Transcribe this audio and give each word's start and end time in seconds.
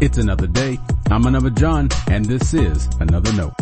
It's 0.00 0.18
another 0.18 0.48
day. 0.48 0.78
I'm 1.10 1.26
another 1.26 1.50
John, 1.50 1.88
and 2.08 2.24
this 2.24 2.54
is 2.54 2.88
Another 2.98 3.32
Note. 3.34 3.54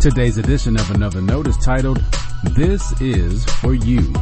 Today's 0.00 0.38
edition 0.38 0.78
of 0.78 0.88
Another 0.92 1.20
Note 1.20 1.48
is 1.48 1.56
titled, 1.58 1.98
This 2.54 3.00
is 3.00 3.44
for 3.44 3.74
You. 3.74 4.12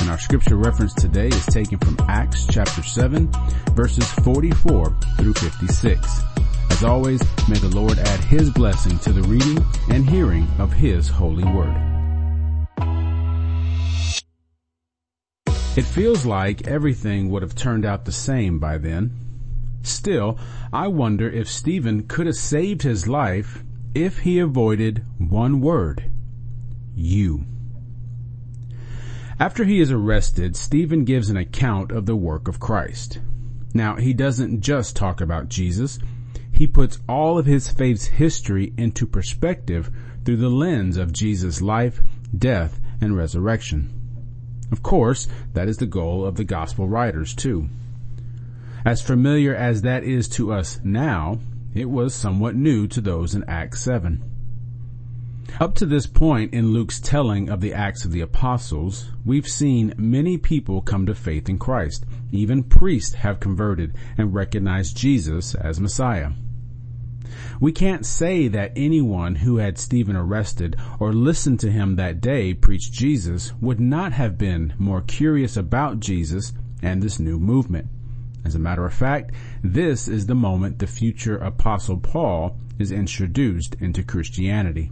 And 0.00 0.08
our 0.08 0.18
scripture 0.18 0.56
reference 0.56 0.94
today 0.94 1.28
is 1.28 1.46
taken 1.46 1.78
from 1.78 1.98
Acts 2.08 2.46
chapter 2.46 2.82
7, 2.82 3.30
verses 3.72 4.10
44 4.24 4.96
through 5.18 5.34
56. 5.34 6.22
As 6.70 6.84
always, 6.84 7.20
may 7.48 7.58
the 7.58 7.72
Lord 7.74 7.98
add 7.98 8.24
His 8.24 8.50
blessing 8.50 8.98
to 9.00 9.12
the 9.12 9.22
reading 9.22 9.62
and 9.90 10.08
hearing 10.08 10.48
of 10.58 10.72
His 10.72 11.06
holy 11.08 11.44
word. 11.44 11.93
It 15.76 15.84
feels 15.84 16.24
like 16.24 16.68
everything 16.68 17.30
would 17.30 17.42
have 17.42 17.56
turned 17.56 17.84
out 17.84 18.04
the 18.04 18.12
same 18.12 18.60
by 18.60 18.78
then. 18.78 19.10
Still, 19.82 20.38
I 20.72 20.86
wonder 20.86 21.28
if 21.28 21.48
Stephen 21.48 22.04
could 22.04 22.26
have 22.26 22.36
saved 22.36 22.82
his 22.82 23.08
life 23.08 23.64
if 23.92 24.18
he 24.18 24.38
avoided 24.38 25.04
one 25.18 25.60
word. 25.60 26.04
You. 26.94 27.44
After 29.40 29.64
he 29.64 29.80
is 29.80 29.90
arrested, 29.90 30.54
Stephen 30.54 31.04
gives 31.04 31.28
an 31.28 31.36
account 31.36 31.90
of 31.90 32.06
the 32.06 32.14
work 32.14 32.46
of 32.46 32.60
Christ. 32.60 33.18
Now, 33.74 33.96
he 33.96 34.12
doesn't 34.12 34.60
just 34.60 34.94
talk 34.94 35.20
about 35.20 35.48
Jesus, 35.48 35.98
he 36.52 36.68
puts 36.68 37.00
all 37.08 37.36
of 37.36 37.46
his 37.46 37.68
faith's 37.68 38.06
history 38.06 38.72
into 38.76 39.08
perspective 39.08 39.90
through 40.24 40.36
the 40.36 40.48
lens 40.48 40.96
of 40.96 41.12
Jesus' 41.12 41.60
life, 41.60 42.00
death, 42.38 42.78
and 43.00 43.16
resurrection. 43.16 44.03
Of 44.70 44.82
course, 44.82 45.28
that 45.52 45.68
is 45.68 45.78
the 45.78 45.86
goal 45.86 46.24
of 46.24 46.36
the 46.36 46.44
gospel 46.44 46.88
writers 46.88 47.34
too. 47.34 47.68
As 48.84 49.00
familiar 49.00 49.54
as 49.54 49.82
that 49.82 50.04
is 50.04 50.28
to 50.30 50.52
us 50.52 50.80
now, 50.84 51.38
it 51.74 51.88
was 51.88 52.14
somewhat 52.14 52.54
new 52.54 52.86
to 52.88 53.00
those 53.00 53.34
in 53.34 53.44
Acts 53.44 53.80
7. 53.80 54.22
Up 55.60 55.74
to 55.76 55.86
this 55.86 56.06
point 56.06 56.52
in 56.52 56.72
Luke's 56.72 56.98
telling 56.98 57.48
of 57.48 57.60
the 57.60 57.72
Acts 57.72 58.04
of 58.04 58.10
the 58.10 58.20
Apostles, 58.20 59.10
we've 59.24 59.48
seen 59.48 59.94
many 59.96 60.36
people 60.36 60.80
come 60.80 61.06
to 61.06 61.14
faith 61.14 61.48
in 61.48 61.58
Christ. 61.58 62.04
Even 62.32 62.64
priests 62.64 63.14
have 63.14 63.40
converted 63.40 63.94
and 64.18 64.34
recognized 64.34 64.96
Jesus 64.96 65.54
as 65.54 65.80
Messiah. 65.80 66.30
We 67.60 67.72
can't 67.72 68.04
say 68.04 68.48
that 68.48 68.72
anyone 68.74 69.36
who 69.36 69.58
had 69.58 69.78
Stephen 69.78 70.16
arrested 70.16 70.76
or 70.98 71.12
listened 71.12 71.60
to 71.60 71.70
him 71.70 71.96
that 71.96 72.20
day 72.20 72.54
preach 72.54 72.90
Jesus 72.90 73.52
would 73.60 73.80
not 73.80 74.12
have 74.12 74.36
been 74.36 74.74
more 74.78 75.00
curious 75.00 75.56
about 75.56 76.00
Jesus 76.00 76.52
and 76.82 77.02
this 77.02 77.18
new 77.18 77.38
movement. 77.38 77.88
As 78.44 78.54
a 78.54 78.58
matter 78.58 78.84
of 78.84 78.92
fact, 78.92 79.32
this 79.62 80.06
is 80.08 80.26
the 80.26 80.34
moment 80.34 80.78
the 80.78 80.86
future 80.86 81.36
apostle 81.36 81.98
Paul 81.98 82.58
is 82.78 82.92
introduced 82.92 83.74
into 83.80 84.02
Christianity. 84.02 84.90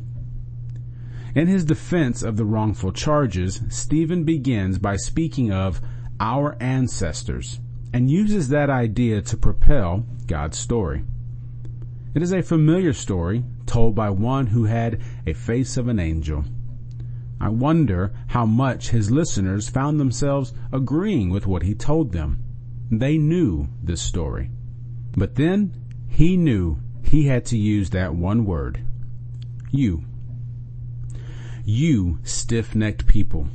In 1.35 1.49
his 1.49 1.65
defense 1.65 2.23
of 2.23 2.37
the 2.37 2.45
wrongful 2.45 2.93
charges, 2.93 3.61
Stephen 3.69 4.25
begins 4.25 4.79
by 4.79 4.97
speaking 4.97 5.51
of 5.51 5.81
our 6.21 6.57
ancestors 6.61 7.59
and 7.93 8.11
uses 8.11 8.49
that 8.49 8.71
idea 8.71 9.21
to 9.23 9.37
propel 9.37 10.07
God's 10.27 10.59
story. 10.59 11.05
It 12.15 12.23
is 12.23 12.33
a 12.33 12.43
familiar 12.43 12.93
story 12.93 13.45
told 13.65 13.95
by 13.95 14.11
one 14.11 14.49
who 14.49 14.65
had 14.65 15.01
a 15.27 15.33
face 15.33 15.77
of 15.77 15.89
an 15.89 15.99
angel. 15.99 16.45
I 17.41 17.49
wonder 17.49 18.13
how 18.29 18.45
much 18.45 18.91
his 18.91 19.11
listeners 19.11 19.69
found 19.69 19.99
themselves 19.99 20.53
agreeing 20.73 21.31
with 21.31 21.47
what 21.47 21.63
he 21.63 21.75
told 21.75 22.13
them. 22.13 22.39
They 22.91 23.17
knew 23.17 23.69
this 23.83 24.03
story. 24.03 24.51
But 25.17 25.37
then 25.37 25.75
he 26.09 26.37
knew 26.37 26.79
he 27.03 27.27
had 27.27 27.47
to 27.47 27.59
use 27.59 27.91
that 27.91 28.15
one 28.15 28.45
word. 28.45 28.85
You. 29.71 30.05
You 31.65 32.19
stiff-necked 32.25 33.07
people. 33.07 33.49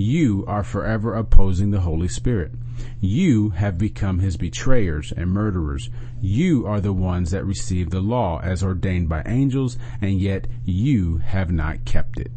You 0.00 0.44
are 0.46 0.62
forever 0.62 1.12
opposing 1.14 1.72
the 1.72 1.80
Holy 1.80 2.06
Spirit. 2.06 2.52
You 3.00 3.50
have 3.50 3.78
become 3.78 4.20
his 4.20 4.36
betrayers 4.36 5.12
and 5.16 5.28
murderers. 5.28 5.90
You 6.20 6.68
are 6.68 6.80
the 6.80 6.92
ones 6.92 7.32
that 7.32 7.44
received 7.44 7.90
the 7.90 8.00
law 8.00 8.38
as 8.38 8.62
ordained 8.62 9.08
by 9.08 9.24
angels, 9.26 9.76
and 10.00 10.20
yet 10.20 10.46
you 10.64 11.16
have 11.16 11.50
not 11.50 11.84
kept 11.84 12.20
it. 12.20 12.30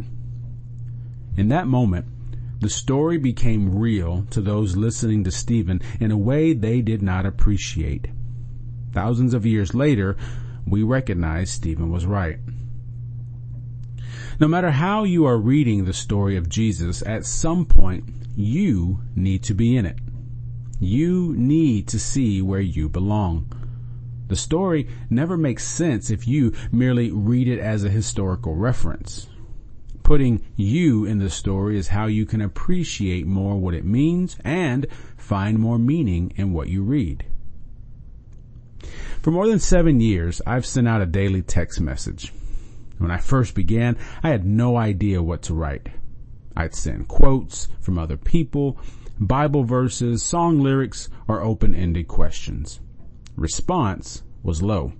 In 1.37 1.49
that 1.49 1.67
moment, 1.67 2.07
the 2.61 2.67
story 2.67 3.19
became 3.19 3.77
real 3.77 4.25
to 4.31 4.41
those 4.41 4.75
listening 4.75 5.23
to 5.25 5.31
Stephen 5.31 5.81
in 5.99 6.09
a 6.09 6.17
way 6.17 6.53
they 6.53 6.81
did 6.81 7.03
not 7.03 7.27
appreciate. 7.27 8.07
Thousands 8.91 9.35
of 9.35 9.45
years 9.45 9.75
later, 9.75 10.17
we 10.65 10.81
recognize 10.81 11.51
Stephen 11.51 11.91
was 11.91 12.07
right. 12.07 12.39
No 14.41 14.47
matter 14.47 14.71
how 14.71 15.03
you 15.03 15.25
are 15.25 15.37
reading 15.37 15.85
the 15.85 15.93
story 15.93 16.35
of 16.35 16.49
Jesus, 16.49 17.03
at 17.05 17.27
some 17.27 17.63
point, 17.63 18.05
you 18.35 18.99
need 19.15 19.43
to 19.43 19.53
be 19.53 19.77
in 19.77 19.85
it. 19.85 19.99
You 20.79 21.35
need 21.37 21.87
to 21.89 21.99
see 21.99 22.41
where 22.41 22.59
you 22.59 22.89
belong. 22.89 23.53
The 24.29 24.35
story 24.35 24.87
never 25.11 25.37
makes 25.37 25.63
sense 25.63 26.09
if 26.09 26.27
you 26.27 26.53
merely 26.71 27.11
read 27.11 27.47
it 27.47 27.59
as 27.59 27.83
a 27.83 27.91
historical 27.91 28.55
reference. 28.55 29.27
Putting 30.01 30.43
you 30.55 31.05
in 31.05 31.19
the 31.19 31.29
story 31.29 31.77
is 31.77 31.89
how 31.89 32.07
you 32.07 32.25
can 32.25 32.41
appreciate 32.41 33.27
more 33.27 33.59
what 33.59 33.75
it 33.75 33.85
means 33.85 34.37
and 34.43 34.87
find 35.17 35.59
more 35.59 35.77
meaning 35.77 36.33
in 36.35 36.51
what 36.51 36.67
you 36.67 36.81
read. 36.81 37.25
For 39.21 39.29
more 39.29 39.47
than 39.47 39.59
seven 39.59 40.01
years, 40.01 40.41
I've 40.47 40.65
sent 40.65 40.87
out 40.87 41.03
a 41.03 41.05
daily 41.05 41.43
text 41.43 41.79
message. 41.79 42.33
When 43.01 43.09
I 43.09 43.17
first 43.17 43.55
began, 43.55 43.97
I 44.21 44.29
had 44.29 44.45
no 44.45 44.77
idea 44.77 45.23
what 45.23 45.41
to 45.43 45.55
write. 45.55 45.89
I'd 46.55 46.75
send 46.75 47.07
quotes 47.07 47.67
from 47.79 47.97
other 47.97 48.15
people, 48.15 48.77
Bible 49.19 49.63
verses, 49.63 50.21
song 50.21 50.59
lyrics, 50.59 51.09
or 51.27 51.41
open-ended 51.41 52.07
questions. 52.07 52.79
Response 53.35 54.21
was 54.43 54.61
low. 54.61 54.93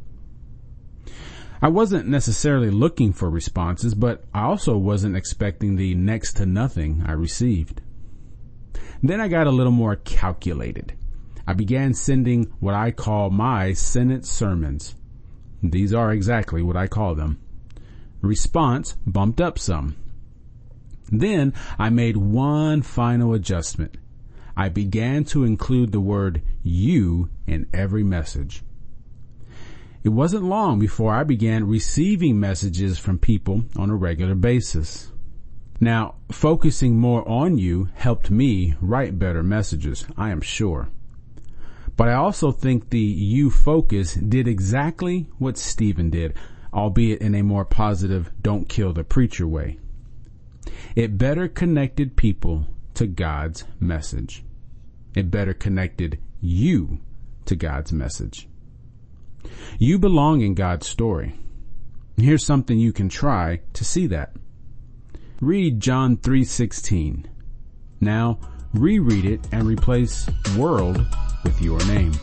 I 1.61 1.67
wasn't 1.67 2.07
necessarily 2.07 2.72
looking 2.72 3.13
for 3.13 3.29
responses, 3.29 3.94
but 3.94 4.23
I 4.34 4.45
also 4.45 4.78
wasn't 4.78 5.16
expecting 5.16 5.75
the 5.75 5.94
next 5.94 6.38
to 6.38 6.47
nothing 6.47 7.03
I 7.06 7.11
received. 7.11 7.81
Then 9.03 9.22
I 9.22 9.28
got 9.28 9.45
a 9.45 9.51
little 9.51 9.72
more 9.72 9.97
calculated. 9.97 10.94
I 11.45 11.53
began 11.53 11.94
sending 11.94 12.51
what 12.59 12.73
I 12.73 12.90
call 12.90 13.29
my 13.29 13.73
sentence 13.73 14.31
sermons. 14.31 14.95
These 15.61 15.94
are 15.94 16.11
exactly 16.11 16.63
what 16.63 16.75
I 16.75 16.88
call 16.88 17.13
them. 17.13 17.40
Response 18.21 18.95
bumped 19.05 19.41
up 19.41 19.57
some. 19.57 19.95
Then 21.11 21.53
I 21.77 21.89
made 21.89 22.17
one 22.17 22.81
final 22.81 23.33
adjustment. 23.33 23.97
I 24.55 24.69
began 24.69 25.23
to 25.25 25.43
include 25.43 25.91
the 25.91 25.99
word 25.99 26.41
you 26.63 27.29
in 27.47 27.67
every 27.73 28.03
message. 28.03 28.63
It 30.03 30.09
wasn't 30.09 30.43
long 30.43 30.79
before 30.79 31.13
I 31.13 31.23
began 31.23 31.67
receiving 31.67 32.39
messages 32.39 32.97
from 32.97 33.19
people 33.19 33.65
on 33.75 33.89
a 33.89 33.95
regular 33.95 34.35
basis. 34.35 35.11
Now, 35.79 36.15
focusing 36.31 36.99
more 36.99 37.27
on 37.27 37.57
you 37.57 37.89
helped 37.95 38.29
me 38.29 38.75
write 38.81 39.19
better 39.19 39.43
messages, 39.43 40.05
I 40.17 40.29
am 40.29 40.41
sure. 40.41 40.89
But 41.97 42.07
I 42.07 42.13
also 42.13 42.51
think 42.51 42.89
the 42.89 42.99
you 42.99 43.49
focus 43.49 44.13
did 44.15 44.47
exactly 44.47 45.27
what 45.37 45.57
Stephen 45.57 46.09
did 46.09 46.35
albeit 46.73 47.21
in 47.21 47.35
a 47.35 47.43
more 47.43 47.65
positive 47.65 48.31
don't 48.41 48.69
kill 48.69 48.93
the 48.93 49.03
preacher 49.03 49.47
way. 49.47 49.77
It 50.95 51.17
better 51.17 51.47
connected 51.47 52.15
people 52.15 52.67
to 52.95 53.07
God's 53.07 53.65
message. 53.79 54.43
It 55.15 55.31
better 55.31 55.53
connected 55.53 56.19
you 56.39 56.99
to 57.46 57.55
God's 57.55 57.91
message. 57.91 58.47
You 59.79 59.99
belong 59.99 60.41
in 60.41 60.53
God's 60.53 60.87
story. 60.87 61.35
Here's 62.17 62.46
something 62.46 62.78
you 62.78 62.93
can 62.93 63.09
try 63.09 63.61
to 63.73 63.84
see 63.84 64.07
that. 64.07 64.35
Read 65.40 65.79
John 65.79 66.17
3:16. 66.17 67.25
Now, 67.99 68.40
reread 68.73 69.25
it 69.25 69.47
and 69.51 69.63
replace 69.63 70.29
world 70.55 71.05
with 71.43 71.61
your 71.61 71.84
name. 71.87 72.13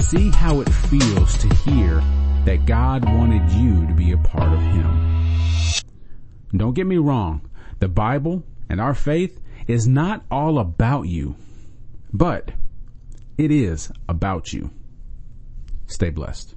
See 0.00 0.30
how 0.30 0.60
it 0.60 0.70
feels 0.70 1.36
to 1.38 1.54
hear 1.56 2.02
that 2.44 2.66
God 2.66 3.04
wanted 3.04 3.50
you 3.52 3.86
to 3.86 3.94
be 3.94 4.12
a 4.12 4.18
part 4.18 4.52
of 4.52 4.60
Him. 4.60 5.12
Don't 6.56 6.74
get 6.74 6.86
me 6.86 6.98
wrong. 6.98 7.48
The 7.78 7.88
Bible 7.88 8.42
and 8.68 8.80
our 8.80 8.94
faith 8.94 9.40
is 9.66 9.86
not 9.86 10.24
all 10.30 10.58
about 10.58 11.02
you, 11.02 11.36
but 12.12 12.52
it 13.38 13.50
is 13.50 13.90
about 14.08 14.52
you. 14.52 14.70
Stay 15.86 16.10
blessed. 16.10 16.54